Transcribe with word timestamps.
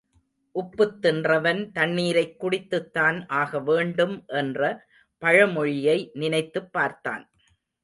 உப்புத் 0.55 0.97
தின்றவன் 1.01 1.71
தண்ணீரைக் 1.71 2.43
குடித்துத்தான் 2.43 3.23
ஆகவேண்டும் 3.27 4.23
என்ற 4.27 4.85
பழமொழியை 5.17 6.09
நினைத்துப் 6.13 6.71
பார்த்தான். 6.71 7.29